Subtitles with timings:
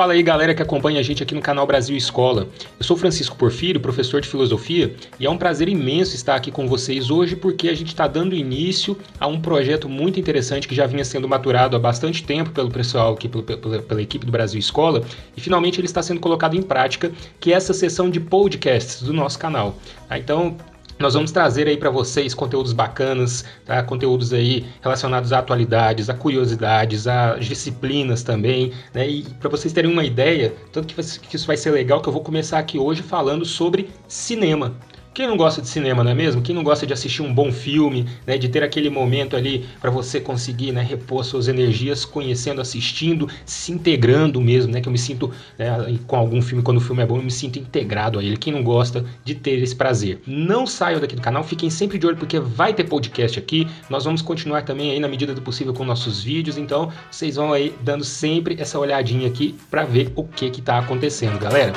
[0.00, 2.48] Fala aí galera que acompanha a gente aqui no canal Brasil Escola.
[2.78, 6.66] Eu sou Francisco Porfírio, professor de filosofia, e é um prazer imenso estar aqui com
[6.66, 10.86] vocês hoje porque a gente está dando início a um projeto muito interessante que já
[10.86, 14.58] vinha sendo maturado há bastante tempo pelo pessoal aqui, pela, pela, pela equipe do Brasil
[14.58, 15.02] Escola,
[15.36, 19.12] e finalmente ele está sendo colocado em prática, que é essa sessão de podcasts do
[19.12, 19.76] nosso canal.
[20.08, 20.18] Tá?
[20.18, 20.56] Então,
[21.00, 23.82] nós vamos trazer aí para vocês conteúdos bacanas, tá?
[23.82, 29.08] conteúdos aí relacionados a atualidades, a curiosidades, a disciplinas também, né?
[29.08, 32.22] E para vocês terem uma ideia, tanto que isso vai ser legal, que eu vou
[32.22, 34.76] começar aqui hoje falando sobre cinema.
[35.12, 36.40] Quem não gosta de cinema, não é mesmo?
[36.40, 39.90] Quem não gosta de assistir um bom filme, né, de ter aquele momento ali para
[39.90, 44.80] você conseguir né, repor suas energias, conhecendo, assistindo, se integrando mesmo, né?
[44.80, 47.30] Que eu me sinto né, com algum filme, quando o filme é bom, eu me
[47.30, 48.36] sinto integrado a ele.
[48.36, 50.22] Quem não gosta de ter esse prazer.
[50.26, 53.66] Não saiam daqui do canal, fiquem sempre de olho porque vai ter podcast aqui.
[53.88, 57.52] Nós vamos continuar também aí na medida do possível com nossos vídeos, então vocês vão
[57.52, 61.72] aí dando sempre essa olhadinha aqui para ver o que que tá acontecendo, galera.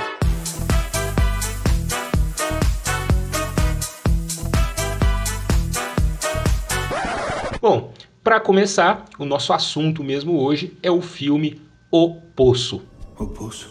[8.23, 12.81] Para começar, o nosso assunto mesmo hoje é o filme O Poço.
[13.19, 13.69] O Poço?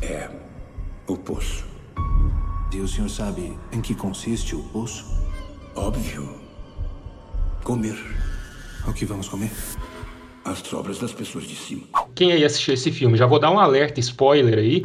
[0.00, 0.30] É,
[1.06, 1.66] o Poço.
[2.72, 5.04] E o senhor sabe em que consiste o Poço?
[5.76, 6.40] Óbvio.
[7.62, 7.98] Comer.
[8.88, 9.50] O que vamos comer?
[10.42, 11.82] As sobras das pessoas de cima.
[12.14, 13.18] Quem aí assistiu esse filme?
[13.18, 14.82] Já vou dar um alerta, spoiler aí.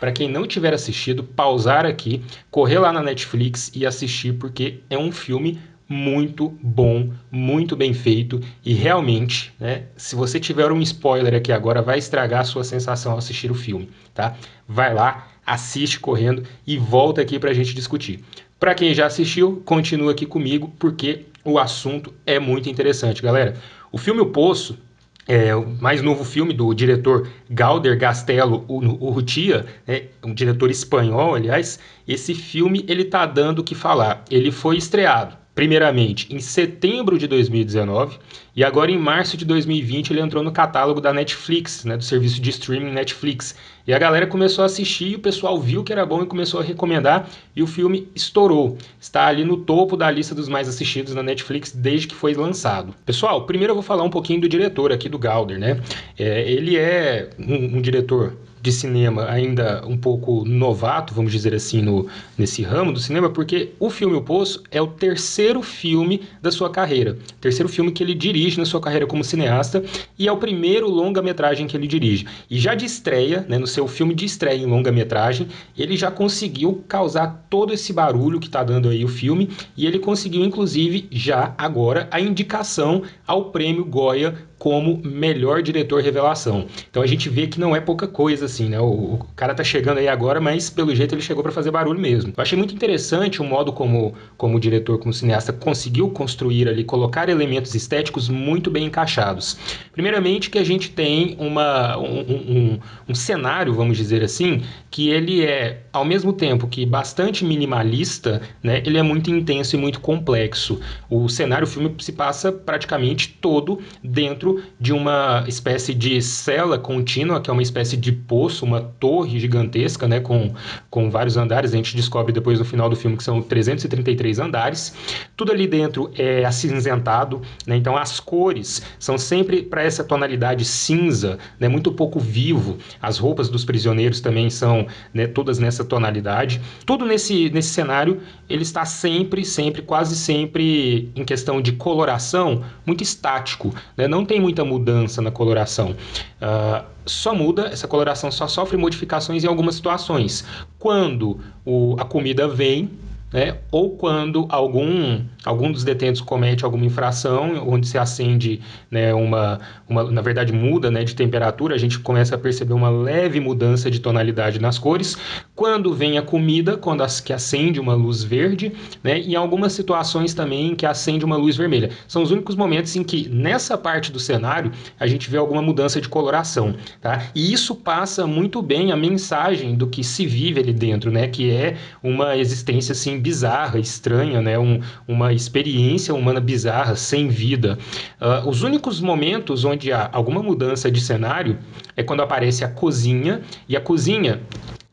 [0.00, 4.98] Para quem não tiver assistido, pausar aqui, correr lá na Netflix e assistir, porque é
[4.98, 11.34] um filme muito bom, muito bem feito e realmente, né, se você tiver um spoiler
[11.34, 14.36] aqui agora, vai estragar a sua sensação ao assistir o filme, tá?
[14.66, 18.24] Vai lá, assiste correndo e volta aqui para a gente discutir.
[18.58, 23.54] Para quem já assistiu, continua aqui comigo porque o assunto é muito interessante, galera.
[23.92, 24.78] O filme O Poço
[25.26, 31.78] é, o mais novo filme do diretor Galder Gastello Urrutia, né, um diretor espanhol, aliás,
[32.06, 34.22] esse filme ele tá dando o que falar.
[34.30, 38.18] Ele foi estreado primeiramente em setembro de 2019
[38.56, 42.40] e agora em março de 2020 ele entrou no catálogo da Netflix, né, do serviço
[42.40, 43.54] de streaming Netflix.
[43.86, 46.60] E a galera começou a assistir e o pessoal viu que era bom e começou
[46.60, 48.78] a recomendar e o filme estourou.
[49.00, 52.94] Está ali no topo da lista dos mais assistidos na Netflix desde que foi lançado.
[53.04, 55.80] Pessoal, primeiro eu vou falar um pouquinho do diretor aqui do Galder, né?
[56.18, 61.82] É, ele é um, um diretor de cinema ainda um pouco novato, vamos dizer assim,
[61.82, 66.50] no, nesse ramo do cinema, porque o filme O Poço é o terceiro filme da
[66.50, 69.84] sua carreira, terceiro filme que ele dirige na sua carreira como cineasta
[70.18, 72.26] e é o primeiro longa-metragem que ele dirige.
[72.48, 75.46] E já de estreia, né, no seu filme de estreia em longa-metragem,
[75.76, 79.98] ele já conseguiu causar todo esse barulho que está dando aí o filme e ele
[79.98, 86.64] conseguiu, inclusive, já agora a indicação ao prêmio Goya como melhor diretor revelação.
[86.90, 88.80] Então a gente vê que não é pouca coisa assim, né?
[88.80, 92.00] O, o cara tá chegando aí agora, mas pelo jeito ele chegou para fazer barulho
[92.00, 92.32] mesmo.
[92.34, 96.82] Eu achei muito interessante o modo como, como o diretor, como cineasta, conseguiu construir ali,
[96.82, 99.58] colocar elementos estéticos muito bem encaixados.
[99.92, 102.78] Primeiramente que a gente tem uma, um, um,
[103.10, 108.82] um cenário, vamos dizer assim, que ele é, ao mesmo tempo que bastante minimalista, né?
[108.86, 110.80] Ele é muito intenso e muito complexo.
[111.10, 117.40] O cenário, o filme se passa praticamente todo dentro de uma espécie de cela contínua,
[117.40, 120.54] que é uma espécie de poço, uma torre gigantesca, né, com,
[120.90, 121.72] com vários andares.
[121.72, 124.94] A gente descobre depois no final do filme que são 333 andares.
[125.36, 131.38] Tudo ali dentro é acinzentado, né, então as cores são sempre para essa tonalidade cinza,
[131.58, 132.78] né, muito pouco vivo.
[133.00, 136.60] As roupas dos prisioneiros também são né, todas nessa tonalidade.
[136.86, 143.02] Tudo nesse, nesse cenário ele está sempre, sempre, quase sempre em questão de coloração muito
[143.02, 144.06] estático, né?
[144.06, 145.92] não tem muita mudança na coloração.
[145.92, 150.44] Uh, só muda, essa coloração só sofre modificações em algumas situações.
[150.78, 152.90] Quando o, a comida vem,
[153.34, 153.56] né?
[153.72, 159.58] ou quando algum, algum dos detentos comete alguma infração, onde se acende né, uma,
[159.88, 163.90] uma, na verdade muda né, de temperatura, a gente começa a perceber uma leve mudança
[163.90, 165.18] de tonalidade nas cores.
[165.56, 168.72] Quando vem a comida, quando as, que acende uma luz verde,
[169.02, 171.90] né, e em algumas situações também que acende uma luz vermelha.
[172.06, 174.70] São os únicos momentos em que nessa parte do cenário
[175.00, 176.76] a gente vê alguma mudança de coloração.
[177.00, 177.30] Tá?
[177.34, 181.50] E isso passa muito bem a mensagem do que se vive ali dentro, né, que
[181.50, 184.58] é uma existência assim bizarra, estranha, né?
[184.58, 187.78] Um, uma experiência humana bizarra, sem vida.
[188.20, 191.58] Uh, os únicos momentos onde há alguma mudança de cenário
[191.96, 194.42] é quando aparece a cozinha, e a cozinha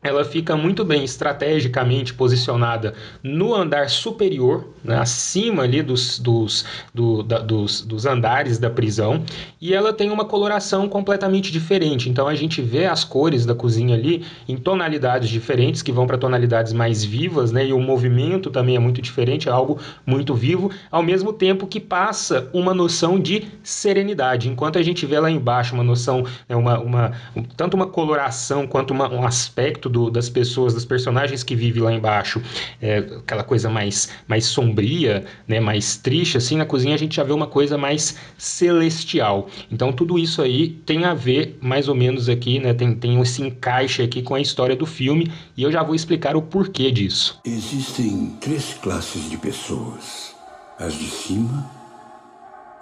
[0.02, 7.22] ela fica muito bem estrategicamente posicionada no andar superior, né, acima ali dos, dos, do,
[7.22, 9.22] da, dos, dos andares da prisão,
[9.60, 12.10] e ela tem uma coloração completamente diferente.
[12.10, 16.18] Então a gente vê as cores da cozinha ali em tonalidades diferentes, que vão para
[16.18, 20.70] tonalidades mais vivas, né, e o movimento também é muito diferente, é algo muito vivo,
[20.90, 24.48] ao mesmo tempo que passa uma noção de serenidade.
[24.48, 27.12] Enquanto a gente vê lá embaixo uma noção, né, uma, uma,
[27.56, 31.92] tanto uma coloração quanto uma, um aspecto do, das pessoas, das personagens que vivem lá
[31.92, 32.42] embaixo,
[32.80, 37.22] é, aquela coisa mais, mais sombria, né, mais triste, assim, na cozinha a gente já
[37.22, 39.48] vê uma coisa mais celestial.
[39.70, 43.42] Então tudo isso aí tem a ver mais ou menos aqui, né, tem, tem esse
[43.42, 47.38] encaixe aqui com a história do filme e eu já vou explicar o porquê disso.
[47.44, 50.34] Existem três classes de pessoas:
[50.78, 51.70] as de cima,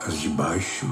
[0.07, 0.87] as de baixo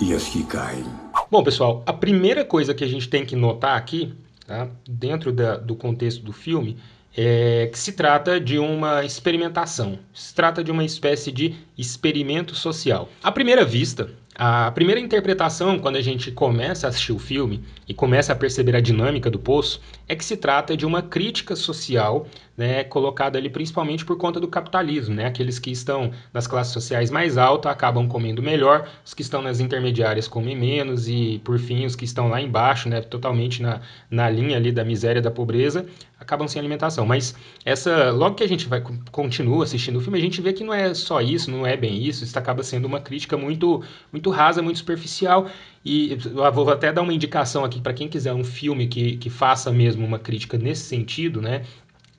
[0.00, 0.84] e as que caem.
[1.30, 4.12] Bom, pessoal, a primeira coisa que a gente tem que notar aqui
[4.46, 4.68] tá?
[4.88, 6.76] dentro da, do contexto do filme,
[7.16, 13.08] é que se trata de uma experimentação, se trata de uma espécie de experimento social.
[13.22, 17.94] À primeira vista, a primeira interpretação, quando a gente começa a assistir o filme e
[17.94, 22.26] começa a perceber a dinâmica do poço, é que se trata de uma crítica social,
[22.56, 25.14] né, colocada ali principalmente por conta do capitalismo.
[25.14, 25.26] Né?
[25.26, 29.60] Aqueles que estão nas classes sociais mais altas acabam comendo melhor, os que estão nas
[29.60, 34.28] intermediárias comem menos, e por fim, os que estão lá embaixo, né, totalmente na, na
[34.28, 35.86] linha ali da miséria da pobreza,
[36.24, 37.06] acabam sem alimentação.
[37.06, 37.34] Mas
[37.64, 38.82] essa, logo que a gente vai
[39.12, 42.02] continua assistindo o filme, a gente vê que não é só isso, não é bem
[42.02, 45.48] isso, isso acaba sendo uma crítica muito, muito rasa, muito superficial.
[45.84, 49.30] E eu vou até dar uma indicação aqui para quem quiser um filme que, que
[49.30, 51.62] faça mesmo uma crítica nesse sentido, né?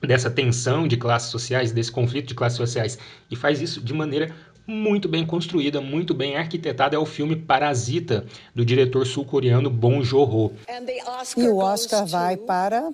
[0.00, 2.98] Dessa tensão de classes sociais, desse conflito de classes sociais,
[3.30, 4.32] e faz isso de maneira
[4.66, 10.52] muito bem construída, muito bem arquitetada, é o filme Parasita, do diretor sul-coreano Bong Joon-ho.
[11.36, 12.92] E o Oscar vai para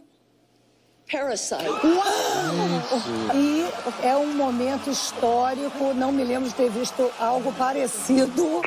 [1.10, 1.64] Parasite.
[1.64, 3.34] Uau!
[3.34, 3.66] E
[4.06, 8.62] é um momento histórico, não me lembro de ter visto algo parecido.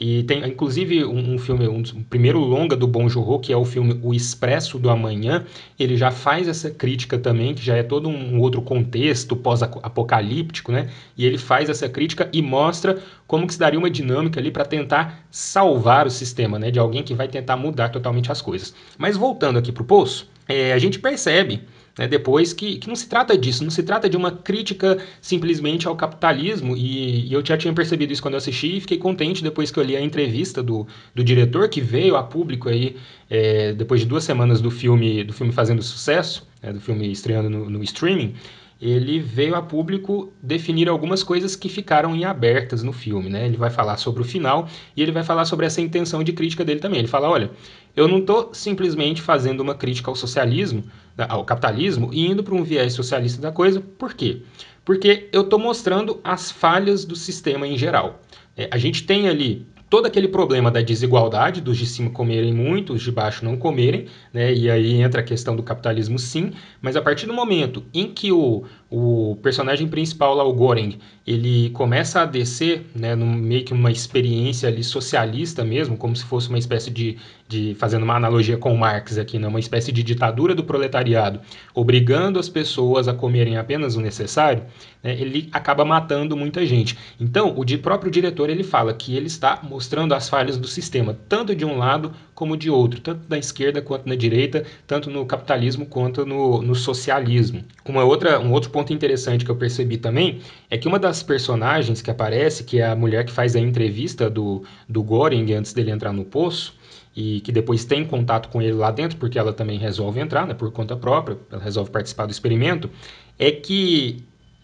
[0.00, 3.56] E tem, inclusive, um, um filme, um, um, primeiro longa do Bon Joon-ho, que é
[3.56, 5.44] o filme O Expresso do Amanhã,
[5.76, 10.88] ele já faz essa crítica também, que já é todo um outro contexto pós-apocalíptico, né?
[11.16, 14.64] E ele faz essa crítica e mostra como que se daria uma dinâmica ali para
[14.64, 16.70] tentar salvar o sistema, né?
[16.70, 18.72] De alguém que vai tentar mudar totalmente as coisas.
[18.96, 21.62] Mas voltando aqui para o Poço, é, a gente percebe
[21.98, 25.88] né, depois que, que não se trata disso, não se trata de uma crítica simplesmente
[25.88, 29.42] ao capitalismo, e, e, eu já tinha percebido isso quando eu assisti e fiquei contente
[29.42, 32.96] depois que eu li a entrevista do, do diretor, que veio a público aí,
[33.28, 37.50] é, depois de duas semanas do filme, do filme fazendo sucesso, né, do filme estreando
[37.50, 38.34] no, no streaming,
[38.80, 43.44] ele veio a público definir algumas coisas que ficaram em abertas no filme, né?
[43.44, 46.64] Ele vai falar sobre o final e ele vai falar sobre essa intenção de crítica
[46.64, 47.00] dele também.
[47.00, 47.50] Ele fala, olha,
[47.98, 50.84] eu não estou simplesmente fazendo uma crítica ao socialismo,
[51.28, 53.80] ao capitalismo e indo para um viés socialista da coisa.
[53.80, 54.42] Por quê?
[54.84, 58.22] Porque eu estou mostrando as falhas do sistema em geral.
[58.56, 62.92] É, a gente tem ali todo aquele problema da desigualdade, dos de cima comerem muito,
[62.92, 64.54] os de baixo não comerem, né?
[64.54, 68.30] E aí entra a questão do capitalismo sim, mas a partir do momento em que
[68.30, 73.74] o, o personagem principal lá, o Goring, ele começa a descer, né, num, meio que
[73.74, 78.56] uma experiência ali socialista mesmo, como se fosse uma espécie de, de fazendo uma analogia
[78.56, 81.38] com Marx aqui, né, uma espécie de ditadura do proletariado,
[81.74, 84.62] obrigando as pessoas a comerem apenas o necessário,
[85.02, 86.96] né, ele acaba matando muita gente.
[87.20, 91.14] Então, o de, próprio diretor ele fala que ele está mostrando as falhas do sistema,
[91.28, 95.26] tanto de um lado como de outro, tanto da esquerda quanto na direita, tanto no
[95.26, 97.62] capitalismo quanto no, no socialismo.
[97.84, 102.00] Uma outra, um outro ponto interessante que eu percebi também é que uma das personagens
[102.00, 105.90] que aparece, que é a mulher que faz a entrevista do, do Goring antes dele
[105.90, 106.78] entrar no poço,
[107.16, 110.54] e que depois tem contato com ele lá dentro, porque ela também resolve entrar, né,
[110.54, 112.88] por conta própria, ela resolve participar do experimento,
[113.36, 114.22] é que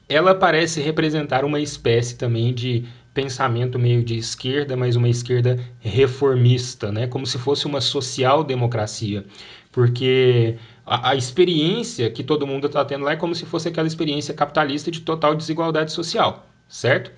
[0.08, 6.92] ela parece representar uma espécie também de pensamento meio de esquerda, mas uma esquerda reformista,
[6.92, 7.08] né?
[7.08, 9.24] como se fosse uma social-democracia,
[9.72, 10.56] porque
[10.86, 14.34] a, a, experiência que todo mundo está tendo lá é como se fosse aquela experiência
[14.34, 17.10] capitalista de total desigualdade social, certo?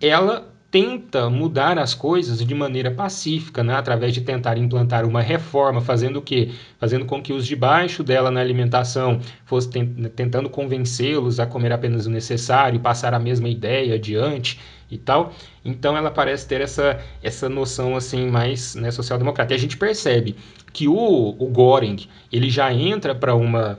[0.00, 3.74] Ela tenta mudar as coisas de maneira pacífica, né?
[3.74, 6.52] através de tentar implantar uma reforma, fazendo o quê?
[6.78, 9.84] Fazendo com que os de baixo dela na alimentação fossem
[10.14, 15.32] tentando convencê-los a comer apenas o necessário, passar a mesma ideia adiante e tal.
[15.64, 19.52] Então ela parece ter essa, essa noção assim mais né, social-democrata.
[19.52, 20.36] E a gente percebe
[20.72, 20.94] que o,
[21.38, 23.78] o Goring ele já entra para uma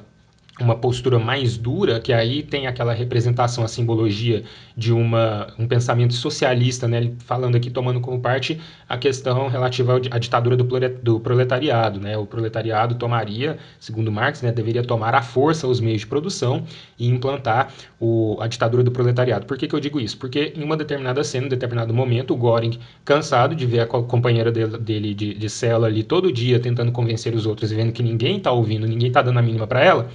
[0.64, 4.44] uma postura mais dura, que aí tem aquela representação, a simbologia
[4.76, 7.12] de uma, um pensamento socialista, né?
[7.20, 10.64] falando aqui, tomando como parte a questão relativa à ditadura do,
[11.02, 12.00] do proletariado.
[12.00, 12.18] Né?
[12.18, 16.64] O proletariado tomaria, segundo Marx, né, deveria tomar à força os meios de produção
[16.98, 19.46] e implantar o, a ditadura do proletariado.
[19.46, 20.18] Por que, que eu digo isso?
[20.18, 23.86] Porque em uma determinada cena, em um determinado momento, o Göring, cansado de ver a
[23.86, 27.92] companheira dele, dele de, de cela ali todo dia tentando convencer os outros e vendo
[27.92, 30.10] que ninguém está ouvindo, ninguém está dando a mínima para ela,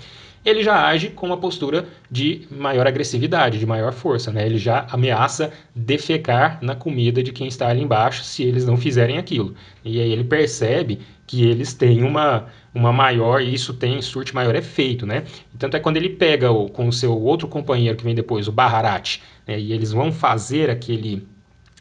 [0.47, 4.31] ele já age com uma postura de maior agressividade, de maior força.
[4.31, 4.47] Né?
[4.47, 9.19] Ele já ameaça defecar na comida de quem está ali embaixo se eles não fizerem
[9.19, 9.57] aquilo.
[9.85, 14.55] E aí ele percebe que eles têm uma, uma maior, e isso tem, surte maior
[14.55, 15.25] efeito, né?
[15.59, 18.53] Tanto é quando ele pega o, com o seu outro companheiro que vem depois, o
[18.53, 19.59] Baharat, né?
[19.59, 21.27] e eles vão fazer aquele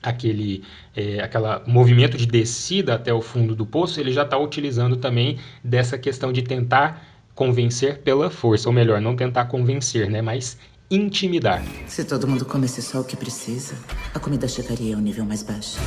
[0.01, 0.63] aquele
[0.95, 5.37] é, aquela movimento de descida até o fundo do poço, ele já está utilizando também
[5.63, 7.03] dessa questão de tentar
[7.35, 10.57] convencer pela força, ou melhor, não tentar convencer, né, mas
[10.89, 11.61] intimidar.
[11.85, 13.75] Se todo mundo comesse só o que precisa,
[14.13, 15.77] a comida chegaria a um nível mais baixo.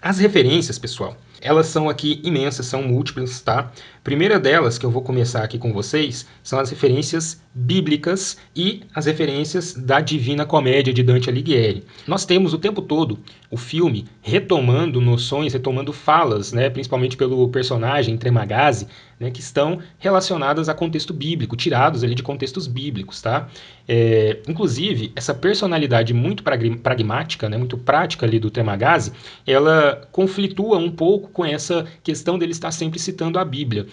[0.00, 3.70] As referências, pessoal, elas são aqui imensas, são múltiplas, tá?
[4.02, 9.06] Primeira delas que eu vou começar aqui com vocês são as referências bíblicas e as
[9.06, 11.84] referências da Divina Comédia de Dante Alighieri.
[12.06, 13.18] Nós temos o tempo todo
[13.50, 18.86] o filme retomando noções, retomando falas, né, principalmente pelo personagem Tremagazzi,
[19.18, 23.48] né, que estão relacionadas a contexto bíblico, tirados ali de contextos bíblicos, tá?
[23.86, 29.12] É, inclusive, essa personalidade muito pragmática, né, muito prática ali do Tremagazzi,
[29.46, 33.86] ela conflitua um pouco com essa questão dele estar sempre citando a Bíblia.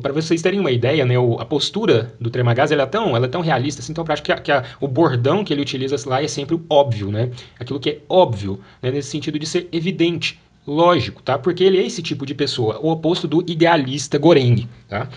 [0.00, 3.26] Para vocês terem uma ideia, né, o, a postura do Tremagazzi ela é, tão, ela
[3.26, 5.96] é tão realista, assim, tão prática, que, a, que a, o bordão que ele utiliza
[6.06, 7.30] lá é sempre o óbvio, né?
[7.58, 11.38] Aquilo que é óbvio, né, nesse sentido de ser evidente, lógico, tá?
[11.38, 15.08] Porque ele é esse tipo de pessoa, o oposto do idealista Goreng, tá?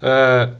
[0.00, 0.56] Uh,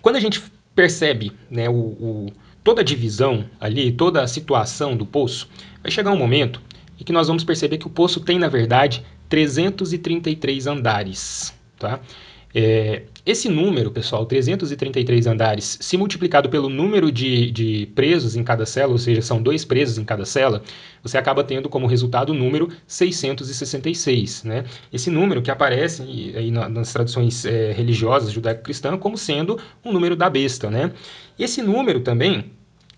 [0.00, 0.42] quando a gente
[0.74, 2.32] percebe né, o, o,
[2.62, 5.48] toda a divisão ali, toda a situação do poço,
[5.82, 6.60] vai chegar um momento
[7.00, 12.00] em que nós vamos perceber que o poço tem, na verdade, 333 andares, tá?
[12.58, 18.64] É, esse número, pessoal, 333 andares, se multiplicado pelo número de, de presos em cada
[18.64, 20.62] cela, ou seja, são dois presos em cada cela,
[21.02, 24.44] você acaba tendo como resultado o número 666.
[24.44, 24.64] Né?
[24.90, 26.02] Esse número que aparece
[26.34, 30.70] aí nas tradições é, religiosas judaico-cristãs como sendo um número da besta.
[30.70, 30.92] Né?
[31.38, 32.52] Esse número também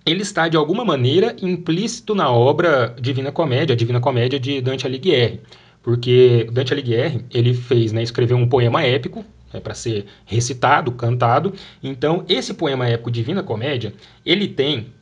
[0.06, 4.86] ele está de alguma maneira implícito na obra Divina Comédia, a Divina Comédia de Dante
[4.86, 5.40] Alighieri,
[5.82, 11.54] porque Dante Alighieri ele fez, né, escreveu um poema épico é para ser recitado, cantado.
[11.82, 13.94] Então, esse poema épico Divina Comédia,
[14.24, 14.92] ele tem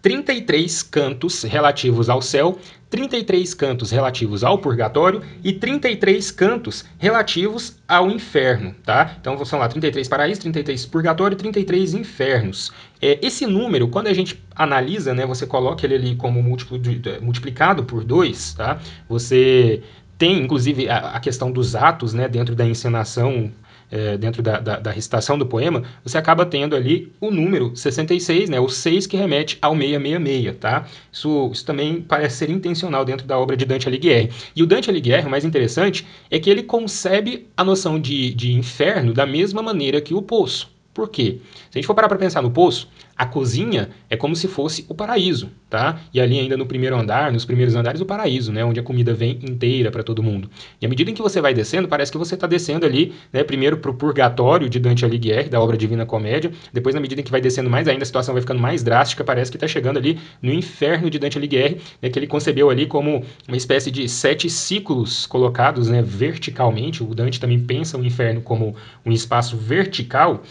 [0.00, 2.58] 33 cantos relativos ao céu,
[2.90, 9.16] 33 cantos relativos ao purgatório e 33 cantos relativos ao inferno, tá?
[9.20, 12.72] Então, são lá 33 paraísos, 33 purgatório e 33 infernos.
[13.00, 17.00] É, esse número, quando a gente analisa, né, você coloca ele ali como múltiplo de,
[17.20, 18.80] multiplicado por 2, tá?
[19.08, 19.82] Você
[20.22, 23.50] tem, inclusive, a, a questão dos atos, né, dentro da encenação
[23.90, 28.48] é, dentro da, da, da, recitação do poema, você acaba tendo ali o número 66,
[28.48, 30.86] né, o 6 que remete ao 666, tá?
[31.12, 34.30] Isso, isso também parece ser intencional dentro da obra de Dante Alighieri.
[34.54, 38.52] E o Dante Alighieri, o mais interessante, é que ele concebe a noção de, de
[38.52, 40.71] inferno da mesma maneira que o poço.
[40.94, 41.38] Por quê?
[41.70, 44.84] Se a gente for parar para pensar no poço, a cozinha é como se fosse
[44.88, 46.00] o paraíso, tá?
[46.12, 48.64] E ali ainda no primeiro andar, nos primeiros andares, o paraíso, né?
[48.64, 50.50] Onde a comida vem inteira para todo mundo.
[50.80, 53.44] E à medida em que você vai descendo, parece que você está descendo ali, né?
[53.44, 56.50] Primeiro para o purgatório de Dante Alighieri, da obra Divina Comédia.
[56.72, 59.24] Depois, na medida em que vai descendo mais ainda, a situação vai ficando mais drástica.
[59.24, 62.10] Parece que está chegando ali no inferno de Dante Alighieri, né?
[62.10, 66.02] Que ele concebeu ali como uma espécie de sete ciclos colocados, né?
[66.02, 67.02] Verticalmente.
[67.02, 68.74] O Dante também pensa o inferno como
[69.06, 70.42] um espaço vertical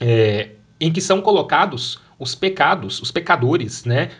[0.00, 0.50] é,
[0.80, 4.10] em que são colocados os pecados, os pecadores, né,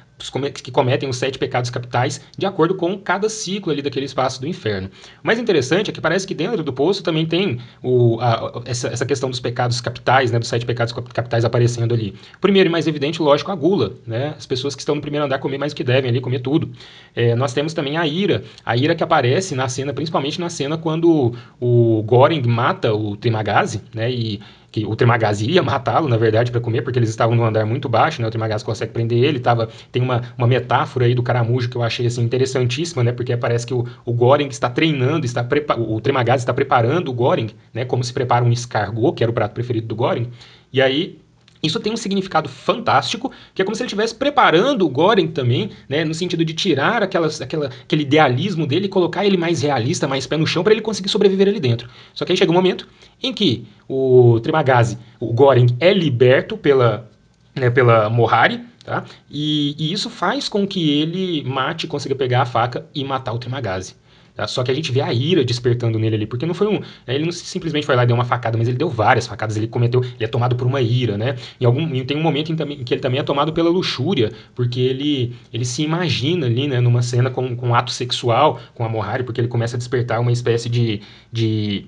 [0.52, 4.48] que cometem os sete pecados capitais, de acordo com cada ciclo ali daquele espaço do
[4.48, 4.90] inferno.
[5.22, 8.88] O mais interessante é que parece que dentro do poço também tem o, a, essa,
[8.88, 12.14] essa, questão dos pecados capitais, né, dos sete pecados capitais aparecendo ali.
[12.40, 15.38] Primeiro e mais evidente, lógico, a gula, né, as pessoas que estão no primeiro andar
[15.38, 16.70] comer mais do que devem ali, comer tudo.
[17.14, 20.76] É, nós temos também a ira, a ira que aparece na cena, principalmente na cena
[20.76, 26.50] quando o Goring mata o Temagazi, né, e que o Tremagazzi ia matá-lo, na verdade,
[26.50, 28.28] para comer, porque eles estavam num andar muito baixo, né?
[28.28, 31.82] O Tremagazzi consegue prender ele, tava, tem uma, uma metáfora aí do caramujo que eu
[31.82, 33.12] achei assim interessantíssima, né?
[33.12, 35.46] Porque parece que o, o Goring está treinando, está
[35.78, 37.84] o Tremagazzi está preparando o Goring, né?
[37.84, 40.30] Como se prepara um escargot, que era o prato preferido do Goring.
[40.72, 41.18] E aí
[41.62, 45.70] Isso tem um significado fantástico, que é como se ele estivesse preparando o Goren também,
[45.88, 50.06] né, no sentido de tirar aquelas, aquela, aquele idealismo dele e colocar ele mais realista,
[50.06, 51.88] mais pé no chão, para ele conseguir sobreviver ali dentro.
[52.14, 52.86] Só que aí chega um momento
[53.22, 57.08] em que o Trimagazi, o Goren, é liberto pela,
[57.54, 59.04] né, pela Mohari, tá?
[59.30, 63.38] E, e, isso faz com que ele mate, consiga pegar a faca e matar o
[63.38, 63.94] Trimagazi.
[64.38, 64.46] Tá?
[64.46, 66.78] Só que a gente vê a ira despertando nele ali, porque não foi um.
[66.78, 69.56] Né, ele não simplesmente foi lá e deu uma facada, mas ele deu várias facadas,
[69.56, 70.00] ele cometeu.
[70.00, 71.34] Ele é tomado por uma ira, né?
[71.60, 74.78] Em algum, tem um momento em, em que ele também é tomado pela luxúria, porque
[74.78, 78.88] ele, ele se imagina ali, né, numa cena com, com um ato sexual com a
[78.88, 81.00] Mohari, porque ele começa a despertar uma espécie de,
[81.32, 81.86] de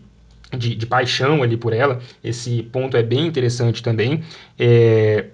[0.58, 2.00] de, de, paixão ali por ela.
[2.24, 4.24] Esse ponto é bem interessante também.
[4.58, 5.26] É,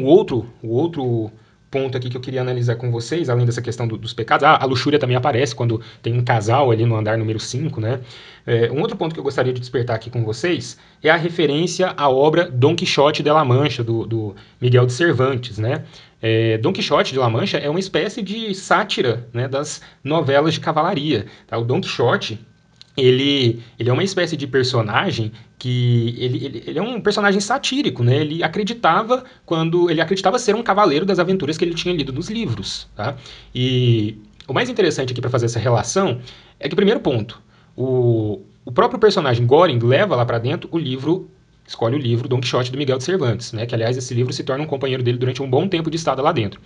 [0.00, 1.32] o outro, o outro
[1.76, 4.56] ponto aqui que eu queria analisar com vocês, além dessa questão do, dos pecados, ah,
[4.58, 8.00] a luxúria também aparece quando tem um casal ali no andar número 5, né?
[8.46, 11.92] É, um outro ponto que eu gostaria de despertar aqui com vocês é a referência
[11.94, 15.84] à obra Dom Quixote de La Mancha, do, do Miguel de Cervantes, né?
[16.22, 20.60] É, Dom Quixote de La Mancha é uma espécie de sátira né, das novelas de
[20.60, 21.26] cavalaria.
[21.46, 21.58] Tá?
[21.58, 22.40] O Dom Quixote
[22.96, 28.04] ele, ele é uma espécie de personagem que ele, ele, ele, é um personagem satírico,
[28.04, 28.16] né?
[28.18, 32.28] Ele acreditava quando ele acreditava ser um cavaleiro das aventuras que ele tinha lido nos
[32.28, 33.16] livros, tá?
[33.54, 36.20] E o mais interessante aqui para fazer essa relação
[36.60, 37.40] é que primeiro ponto,
[37.74, 41.30] o, o próprio personagem Goring leva lá para dentro o livro
[41.66, 43.66] escolhe o livro Don Quixote do Miguel de Cervantes, né?
[43.66, 46.22] Que aliás esse livro se torna um companheiro dele durante um bom tempo de estada
[46.22, 46.60] lá dentro.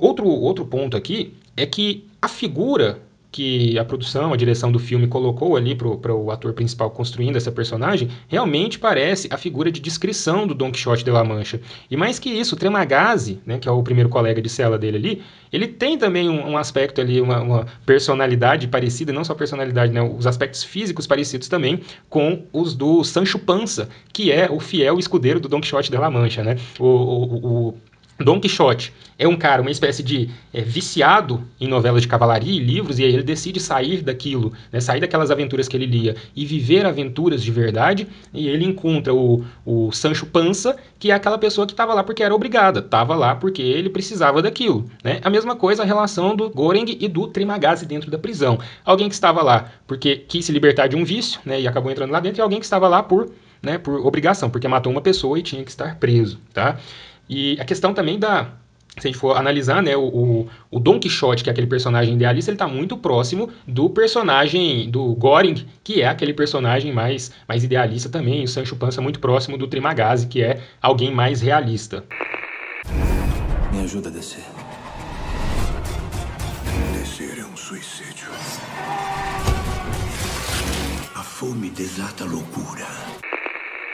[0.00, 5.06] outro outro ponto aqui é que a figura que a produção, a direção do filme
[5.06, 10.46] colocou ali para o ator principal construindo essa personagem, realmente parece a figura de descrição
[10.46, 11.60] do Don Quixote de La Mancha.
[11.90, 14.96] E mais que isso, o Tremagazzi, né, que é o primeiro colega de cela dele
[14.96, 19.92] ali, ele tem também um, um aspecto ali, uma, uma, personalidade parecida, não só personalidade,
[19.92, 24.98] né, os aspectos físicos parecidos também com os do Sancho Panza, que é o fiel
[24.98, 26.42] escudeiro do Don Quixote de La Mancha.
[26.42, 26.56] Né?
[26.78, 27.74] o, o, o
[28.18, 32.62] Dom Quixote é um cara, uma espécie de é, viciado em novelas de cavalaria e
[32.62, 36.44] livros, e aí ele decide sair daquilo, né, sair daquelas aventuras que ele lia e
[36.44, 41.66] viver aventuras de verdade, e ele encontra o, o Sancho Panza, que é aquela pessoa
[41.66, 44.88] que estava lá porque era obrigada, estava lá porque ele precisava daquilo.
[45.02, 45.20] Né?
[45.22, 48.58] A mesma coisa a relação do Goreng e do Trimagazi dentro da prisão.
[48.84, 52.10] Alguém que estava lá porque quis se libertar de um vício né, e acabou entrando
[52.10, 53.30] lá dentro, e alguém que estava lá por,
[53.62, 56.38] né, por obrigação, porque matou uma pessoa e tinha que estar preso.
[56.52, 56.78] Tá?
[57.28, 58.52] E a questão também da.
[58.98, 62.50] Se a gente for analisar, né, o, o Don Quixote, que é aquele personagem idealista,
[62.50, 68.08] ele está muito próximo do personagem do Goring, que é aquele personagem mais, mais idealista
[68.08, 68.44] também.
[68.44, 72.04] O Sancho Panza muito próximo do Trimagazi, que é alguém mais realista.
[73.70, 74.44] Me ajuda a descer.
[76.94, 78.28] Descer é um suicídio.
[81.14, 82.86] A fome desata a loucura.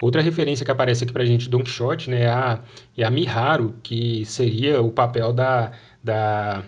[0.03, 2.59] Outra referência que aparece aqui pra gente, Don Quixote, né, é a,
[2.99, 5.71] é a Miharu, que seria o papel da,
[6.03, 6.65] da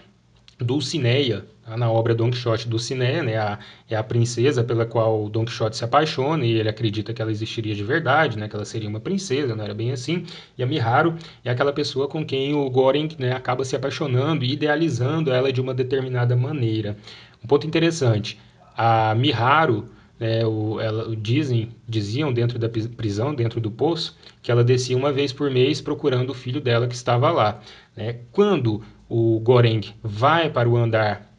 [0.57, 1.77] Dulcinea, tá?
[1.77, 3.59] na obra Don Quixote Dulcinea, né, a,
[3.91, 7.75] é a princesa pela qual Don Quixote se apaixona e ele acredita que ela existiria
[7.75, 10.25] de verdade, né, que ela seria uma princesa, não era bem assim.
[10.57, 14.53] E a Miharu é aquela pessoa com quem o Goren né, acaba se apaixonando e
[14.53, 16.97] idealizando ela de uma determinada maneira.
[17.43, 18.39] Um ponto interessante,
[18.77, 19.89] a Miharu
[20.21, 25.13] é, o, ela, dizem, diziam dentro da prisão, dentro do poço, que ela descia uma
[25.13, 27.61] vez por mês procurando o filho dela que estava lá.
[27.97, 28.21] Né?
[28.31, 31.31] Quando o Goreng vai para o andar,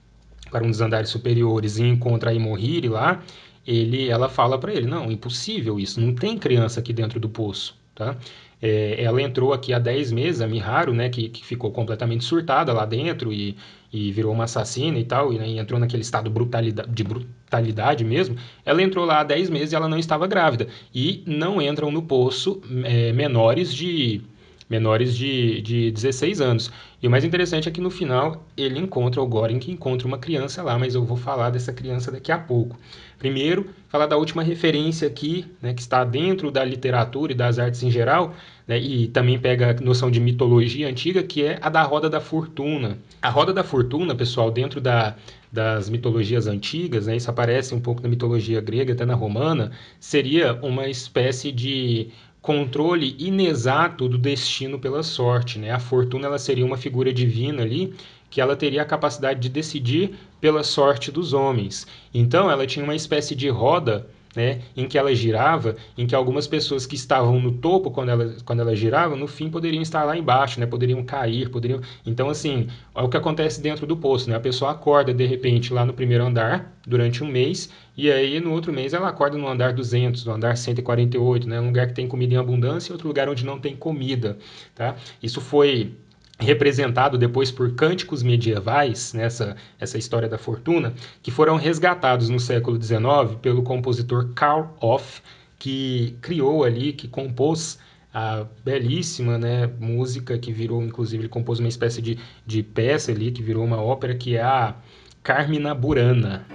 [0.52, 3.24] para um dos andares superiores e encontra a Imohiri lá,
[3.66, 7.76] ele, ela fala para ele, não, impossível isso, não tem criança aqui dentro do poço.
[7.96, 8.18] Tá?
[8.62, 12.72] É, ela entrou aqui há 10 meses, a Miharu, né, que, que ficou completamente surtada
[12.74, 13.56] lá dentro e,
[13.92, 18.04] e virou uma assassina e tal, e, né, e entrou naquele estado brutalidade, de brutalidade
[18.04, 20.68] mesmo, ela entrou lá há 10 meses e ela não estava grávida.
[20.94, 24.22] E não entram no poço é, menores de
[24.70, 26.72] menores de, de 16 anos.
[27.02, 30.18] E o mais interessante é que no final ele encontra o Goring, que encontra uma
[30.18, 32.76] criança lá, mas eu vou falar dessa criança daqui a pouco.
[33.20, 37.82] Primeiro, falar da última referência aqui, né, que está dentro da literatura e das artes
[37.84, 38.34] em geral,
[38.68, 42.20] né, e também pega a noção de mitologia antiga, que é a da Roda da
[42.20, 42.98] Fortuna.
[43.22, 45.16] A Roda da Fortuna, pessoal, dentro da,
[45.52, 50.60] das mitologias antigas, né, isso aparece um pouco na mitologia grega, até na romana, seria
[50.62, 52.10] uma espécie de
[52.46, 55.58] controle inexato do destino pela sorte.
[55.58, 55.72] Né?
[55.72, 57.96] A fortuna ela seria uma figura divina ali
[58.30, 61.88] que ela teria a capacidade de decidir pela sorte dos homens.
[62.14, 66.48] Então ela tinha uma espécie de roda né, em que ela girava, em que algumas
[66.48, 70.18] pessoas que estavam no topo quando ela, quando ela girava, no fim poderiam estar lá
[70.18, 71.82] embaixo, né, poderiam cair, poderiam.
[72.06, 74.36] Então, assim, é o que acontece dentro do poço, né?
[74.36, 78.52] A pessoa acorda de repente lá no primeiro andar durante um mês e aí no
[78.52, 82.08] outro mês ela acorda no andar 200, no andar 148, né, um lugar que tem
[82.08, 84.38] comida em abundância e outro lugar onde não tem comida,
[84.74, 84.96] tá?
[85.24, 85.94] Isso foi
[86.40, 90.94] representado depois por cânticos medievais, nessa essa história da fortuna,
[91.24, 95.22] que foram resgatados no século XIX pelo compositor Karl Off,
[95.58, 97.80] que criou ali, que compôs
[98.14, 103.32] a belíssima né, música que virou, inclusive, ele compôs uma espécie de, de peça ali,
[103.32, 104.76] que virou uma ópera, que é a
[105.22, 106.46] Carmina Burana.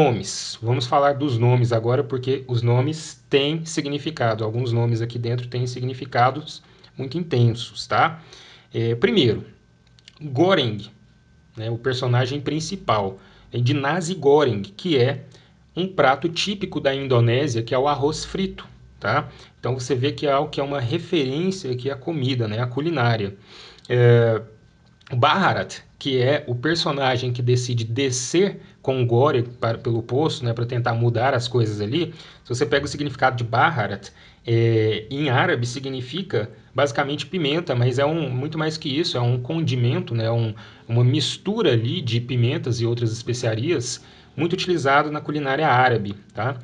[0.00, 0.58] Nomes.
[0.62, 4.42] Vamos falar dos nomes agora, porque os nomes têm significado.
[4.42, 6.62] Alguns nomes aqui dentro têm significados
[6.96, 8.22] muito intensos, tá?
[8.72, 9.44] É, primeiro,
[10.20, 10.90] Goreng,
[11.54, 13.18] né, o personagem principal,
[13.52, 15.24] é de Nasi Goreng, que é
[15.76, 18.66] um prato típico da Indonésia, que é o arroz frito,
[18.98, 19.28] tá?
[19.58, 22.66] Então você vê que é algo que é uma referência aqui à comida, né, à
[22.66, 23.36] culinária.
[23.86, 24.40] É,
[25.12, 30.64] Baharat, que é o personagem que decide descer com Gore para, pelo poço, né, para
[30.64, 32.14] tentar mudar as coisas ali,
[32.44, 34.10] se você pega o significado de Baharat,
[34.46, 39.38] é, em árabe significa basicamente pimenta, mas é um muito mais que isso, é um
[39.40, 40.54] condimento, né, um,
[40.88, 44.02] uma mistura ali de pimentas e outras especiarias
[44.36, 46.56] muito utilizado na culinária árabe, tá?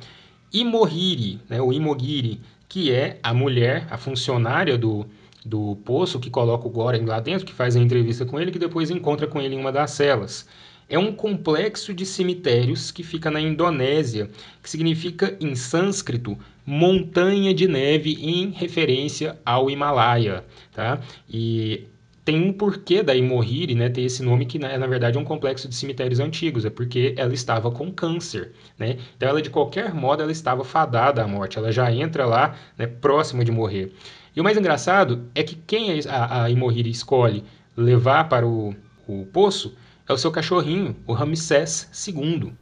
[0.51, 5.05] Imohiri, né, o imogiri, que é a mulher, a funcionária do,
[5.45, 8.57] do poço que coloca o Goren lá dentro, que faz a entrevista com ele, que
[8.57, 10.47] depois encontra com ele em uma das celas
[10.89, 14.29] é um complexo de cemitérios que fica na Indonésia,
[14.61, 20.99] que significa em sânscrito montanha de neve em referência ao Himalaia, tá?
[21.29, 21.87] E
[22.23, 25.23] tem um porquê da Imohiri, né, ter esse nome que na, na verdade é um
[25.23, 28.97] complexo de cemitérios antigos, é porque ela estava com câncer, né?
[29.15, 32.85] Então ela de qualquer modo ela estava fadada à morte, ela já entra lá, né,
[32.85, 33.93] próxima de morrer.
[34.35, 37.45] E o mais engraçado é que quem a, a Imohiri escolhe
[37.77, 38.75] levar para o,
[39.07, 39.73] o poço
[40.07, 42.53] é o seu cachorrinho, o Ramsés II.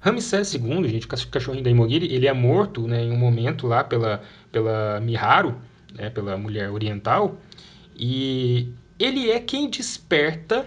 [0.00, 3.84] Ramsés II, gente, o cachorrinho da Imogiri, ele é morto né, em um momento lá
[3.84, 5.54] pela, pela Miharu,
[5.94, 7.36] né, pela mulher oriental,
[7.96, 10.66] e ele é quem desperta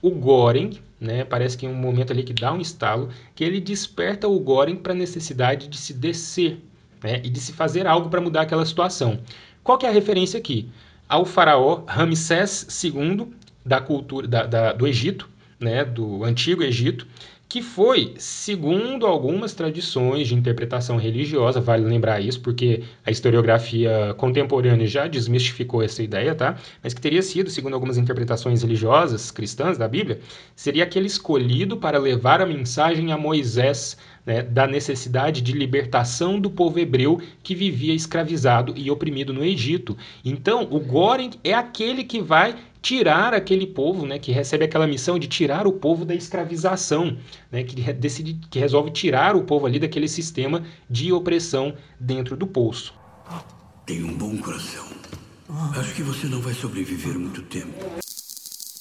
[0.00, 0.70] o Goren,
[1.00, 4.38] né, parece que em um momento ali que dá um estalo, que ele desperta o
[4.38, 6.62] Goren para a necessidade de se descer
[7.02, 9.18] né, e de se fazer algo para mudar aquela situação.
[9.64, 10.70] Qual que é a referência aqui?
[11.08, 17.06] Ao faraó Ramsés II, da cultura da, da, do Egito, né, do antigo Egito,
[17.50, 24.86] que foi, segundo algumas tradições de interpretação religiosa, vale lembrar isso, porque a historiografia contemporânea
[24.86, 26.56] já desmistificou essa ideia, tá?
[26.80, 30.20] Mas que teria sido, segundo algumas interpretações religiosas cristãs da Bíblia,
[30.54, 36.50] seria aquele escolhido para levar a mensagem a Moisés né, da necessidade de libertação do
[36.50, 39.98] povo hebreu que vivia escravizado e oprimido no Egito.
[40.24, 45.18] Então, o Goren é aquele que vai tirar aquele povo, né, que recebe aquela missão
[45.18, 47.16] de tirar o povo da escravização,
[47.50, 52.46] né, que decide, que resolve tirar o povo ali daquele sistema de opressão dentro do
[52.46, 52.94] poço.
[53.86, 54.86] Tem um bom coração.
[55.76, 57.72] Acho que você não vai sobreviver muito tempo.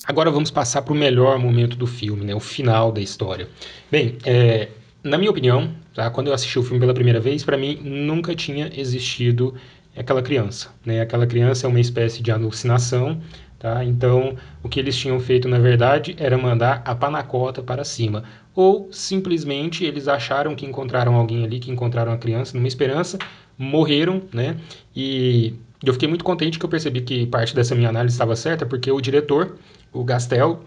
[0.06, 3.50] Agora vamos passar para o melhor momento do filme, né, o final da história.
[3.92, 4.70] Bem, é,
[5.04, 8.36] na minha opinião, tá, quando eu assisti o filme pela primeira vez, para mim nunca
[8.36, 9.54] tinha existido
[9.96, 10.70] aquela criança.
[10.86, 11.02] Né?
[11.02, 13.20] Aquela criança é uma espécie de alucinação
[13.60, 13.84] Tá?
[13.84, 18.24] Então, o que eles tinham feito, na verdade, era mandar a panacota para cima.
[18.56, 23.20] Ou, simplesmente, eles acharam que encontraram alguém ali, que encontraram a criança numa esperança,
[23.58, 24.56] morreram, né?
[24.96, 28.66] E eu fiquei muito contente que eu percebi que parte dessa minha análise estava certa,
[28.66, 29.58] porque o diretor,
[29.92, 30.64] o Gastel,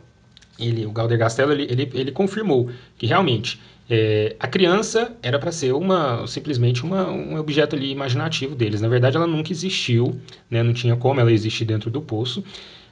[0.59, 3.59] ele, o Galder Gastel, ele, ele, ele confirmou que realmente
[3.91, 8.81] é, a criança era para ser uma simplesmente uma, um objeto ali imaginativo deles.
[8.81, 10.63] Na verdade, ela nunca existiu, né?
[10.63, 12.45] não tinha como ela existir dentro do poço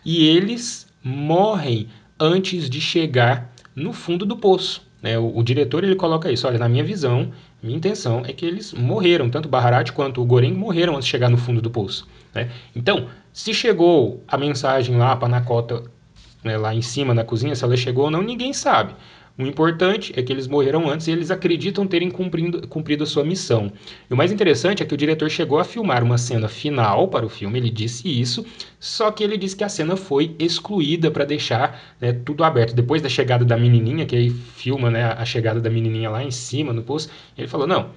[0.04, 4.82] e eles morrem antes de chegar no fundo do poço.
[5.02, 5.18] Né?
[5.18, 7.30] O, o, diretor ele coloca isso, olha, na minha visão,
[7.62, 11.10] minha intenção é que eles morreram, tanto o Baharat quanto o Goreng morreram antes de
[11.10, 12.06] chegar no fundo do poço.
[12.34, 12.50] Né?
[12.76, 15.82] Então, se chegou a mensagem lá, a panacota
[16.44, 18.94] né, lá em cima na cozinha, se ela chegou ou não, ninguém sabe.
[19.40, 23.24] O importante é que eles morreram antes e eles acreditam terem cumprido, cumprido a sua
[23.24, 23.72] missão.
[24.08, 27.24] E o mais interessante é que o diretor chegou a filmar uma cena final para
[27.24, 28.44] o filme, ele disse isso,
[28.78, 32.74] só que ele disse que a cena foi excluída para deixar né, tudo aberto.
[32.74, 36.30] Depois da chegada da menininha, que aí filma né, a chegada da menininha lá em
[36.30, 37.88] cima no posto, ele falou: não,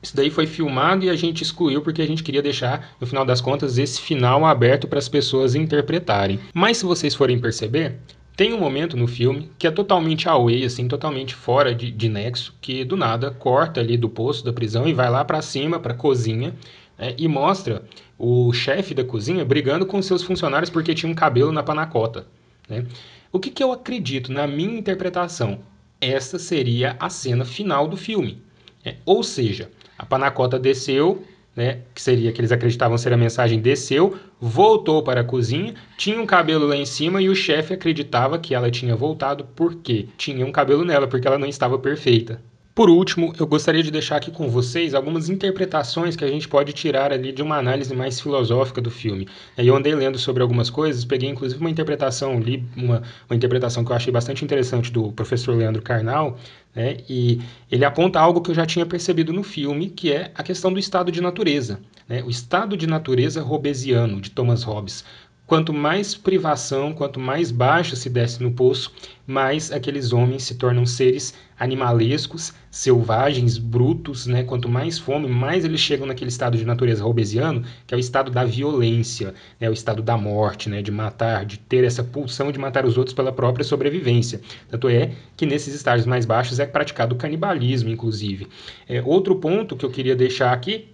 [0.00, 3.24] isso daí foi filmado e a gente excluiu porque a gente queria deixar, no final
[3.24, 6.38] das contas, esse final aberto para as pessoas interpretarem.
[6.54, 7.98] Mas se vocês forem perceber,
[8.36, 12.54] tem um momento no filme que é totalmente away, assim, totalmente fora de, de nexo,
[12.60, 15.94] que do nada corta ali do poço da prisão e vai lá para cima, para
[15.94, 16.54] cozinha,
[16.98, 17.84] né, e mostra
[18.18, 22.26] o chefe da cozinha brigando com seus funcionários porque tinha um cabelo na panacota.
[22.68, 22.86] Né?
[23.30, 25.60] O que, que eu acredito, na minha interpretação?
[26.00, 28.42] Esta seria a cena final do filme.
[28.84, 28.96] Né?
[29.04, 31.22] Ou seja, a panacota desceu,
[31.54, 36.20] né, que seria que eles acreditavam ser a mensagem, desceu, voltou para a cozinha, tinha
[36.20, 40.46] um cabelo lá em cima e o chefe acreditava que ela tinha voltado porque tinha
[40.46, 42.40] um cabelo nela, porque ela não estava perfeita.
[42.74, 46.72] Por último, eu gostaria de deixar aqui com vocês algumas interpretações que a gente pode
[46.72, 49.28] tirar ali de uma análise mais filosófica do filme.
[49.58, 53.92] Eu andei lendo sobre algumas coisas, peguei inclusive uma interpretação, li uma, uma interpretação que
[53.92, 56.38] eu achei bastante interessante do professor Leandro Carnal,
[56.74, 56.96] né?
[57.10, 60.72] e ele aponta algo que eu já tinha percebido no filme, que é a questão
[60.72, 61.78] do estado de natureza.
[62.08, 62.22] Né?
[62.24, 65.04] O estado de natureza robesiano, de Thomas Hobbes.
[65.46, 68.92] Quanto mais privação, quanto mais baixo se desce no poço,
[69.26, 74.44] mais aqueles homens se tornam seres animalescos, selvagens, brutos, né?
[74.44, 78.30] Quanto mais fome, mais eles chegam naquele estado de natureza robesiano, que é o estado
[78.30, 79.68] da violência, né?
[79.68, 80.80] O estado da morte, né?
[80.80, 84.40] De matar, de ter essa pulsão de matar os outros pela própria sobrevivência.
[84.68, 88.48] Tanto é que nesses estágios mais baixos é praticado o canibalismo, inclusive.
[88.88, 90.91] É, outro ponto que eu queria deixar aqui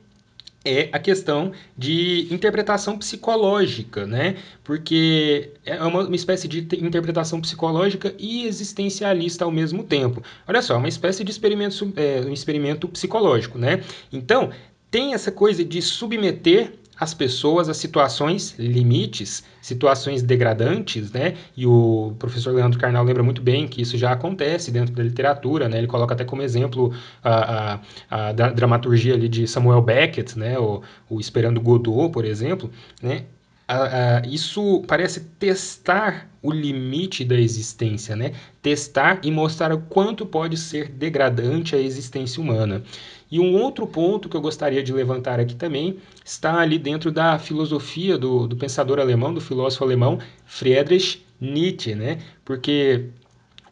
[0.68, 4.36] é a questão de interpretação psicológica, né?
[4.62, 10.22] Porque é uma, uma, espécie de interpretação psicológica e existencialista ao mesmo tempo.
[10.46, 13.82] Olha só, uma espécie de experimento, é, um experimento psicológico, né?
[14.12, 14.50] Então,
[14.90, 21.34] tem essa coisa de submeter as pessoas a situações limites, situações degradantes, né?
[21.56, 25.68] E o professor Leandro Carnal lembra muito bem que isso já acontece dentro da literatura,
[25.68, 25.78] né?
[25.78, 27.74] Ele coloca até como exemplo a,
[28.10, 30.58] a, a dramaturgia ali de Samuel Beckett, né?
[30.58, 32.70] O, o Esperando Godot, por exemplo,
[33.02, 33.24] né?
[34.30, 38.32] Isso parece testar o limite da existência, né?
[38.62, 42.82] Testar e mostrar o quanto pode ser degradante a existência humana.
[43.30, 47.38] E um outro ponto que eu gostaria de levantar aqui também está ali dentro da
[47.38, 52.18] filosofia do, do pensador alemão, do filósofo alemão Friedrich Nietzsche, né?
[52.46, 53.10] Porque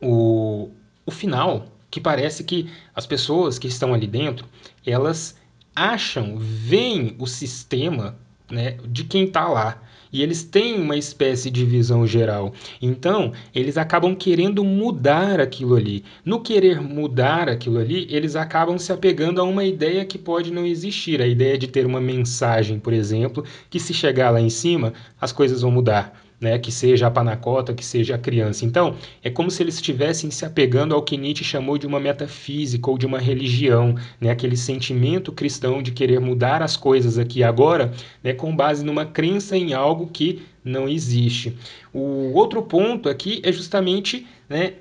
[0.01, 0.69] o,
[1.07, 4.47] o final, que parece que as pessoas que estão ali dentro,
[4.85, 5.39] elas
[5.75, 8.19] acham, veem o sistema
[8.51, 9.81] né, de quem está lá
[10.13, 12.55] e eles têm uma espécie de visão geral.
[12.81, 16.05] Então, eles acabam querendo mudar aquilo ali.
[16.25, 20.65] No querer mudar aquilo ali, eles acabam se apegando a uma ideia que pode não
[20.65, 24.95] existir, a ideia de ter uma mensagem, por exemplo, que se chegar lá em cima,
[25.21, 28.65] as coisas vão mudar né, que seja a panacota, que seja a criança.
[28.65, 32.91] Então, é como se eles estivessem se apegando ao que Nietzsche chamou de uma metafísica
[32.91, 37.45] ou de uma religião, né, aquele sentimento cristão de querer mudar as coisas aqui e
[37.45, 41.57] agora, né, com base numa crença em algo que não existe.
[41.93, 44.75] O outro ponto aqui é justamente né,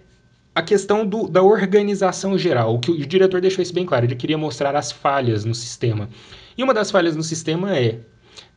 [0.54, 2.76] a questão do, da organização geral.
[2.76, 6.10] O que o diretor deixou isso bem claro, ele queria mostrar as falhas no sistema.
[6.58, 8.00] E uma das falhas no sistema é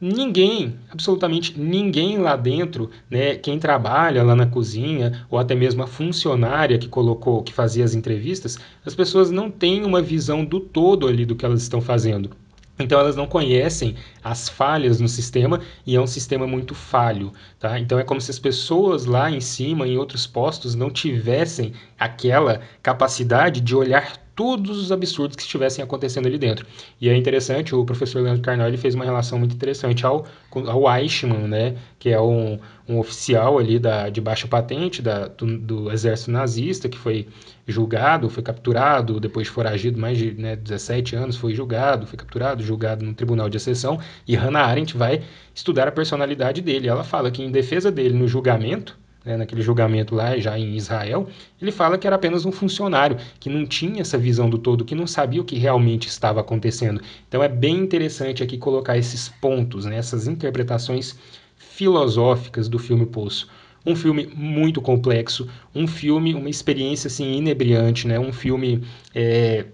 [0.00, 5.86] Ninguém, absolutamente ninguém lá dentro, né, quem trabalha lá na cozinha ou até mesmo a
[5.86, 11.06] funcionária que colocou, que fazia as entrevistas, as pessoas não têm uma visão do todo
[11.06, 12.30] ali do que elas estão fazendo.
[12.78, 17.78] Então elas não conhecem as falhas no sistema e é um sistema muito falho, tá?
[17.78, 22.60] Então é como se as pessoas lá em cima, em outros postos, não tivessem aquela
[22.80, 26.64] capacidade de olhar todos os absurdos que estivessem acontecendo ali dentro.
[27.00, 30.24] E é interessante, o professor Leandro Carnal ele fez uma relação muito interessante ao,
[30.68, 32.56] ao Eichmann, né, que é um,
[32.88, 37.26] um oficial ali da, de baixa patente da, do, do, exército nazista, que foi
[37.66, 42.62] julgado, foi capturado, depois de foragido mais de né, 17 anos, foi julgado, foi capturado,
[42.62, 45.20] julgado no tribunal de exceção, e Hannah Arendt vai
[45.52, 46.86] estudar a personalidade dele.
[46.86, 51.28] Ela fala que em defesa dele no julgamento, né, naquele julgamento lá já em Israel,
[51.60, 54.94] ele fala que era apenas um funcionário, que não tinha essa visão do todo, que
[54.94, 57.00] não sabia o que realmente estava acontecendo.
[57.28, 61.16] Então é bem interessante aqui colocar esses pontos, né, essas interpretações
[61.56, 63.48] filosóficas do filme Poço.
[63.86, 68.18] Um filme muito complexo, um filme, uma experiência assim inebriante, né?
[68.18, 68.82] um filme
[69.14, 69.64] é,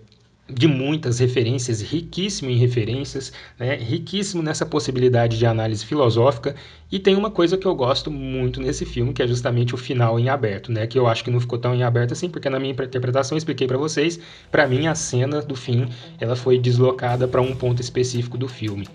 [0.48, 3.76] de muitas referências, riquíssimo em referências, né?
[3.76, 6.54] riquíssimo nessa possibilidade de análise filosófica.
[6.92, 10.20] E tem uma coisa que eu gosto muito nesse filme, que é justamente o final
[10.20, 10.86] em aberto, né?
[10.86, 13.66] que eu acho que não ficou tão em aberto assim, porque na minha interpretação, expliquei
[13.66, 15.88] para vocês, para mim a cena do fim
[16.20, 18.86] ela foi deslocada para um ponto específico do filme.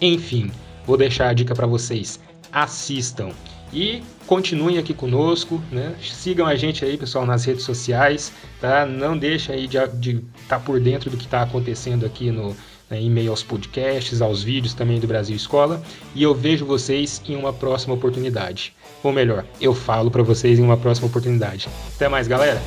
[0.00, 0.52] Enfim,
[0.86, 2.20] vou deixar a dica para vocês.
[2.52, 3.30] Assistam.
[3.72, 5.94] E continuem aqui conosco, né?
[6.02, 8.84] Sigam a gente aí, pessoal, nas redes sociais, tá?
[8.84, 12.54] Não deixa aí de estar tá por dentro do que está acontecendo aqui no
[12.92, 15.82] né, em meio aos podcasts, aos vídeos também do Brasil Escola.
[16.14, 18.74] E eu vejo vocês em uma próxima oportunidade.
[19.02, 21.68] Ou melhor, eu falo para vocês em uma próxima oportunidade.
[21.96, 22.60] Até mais, galera!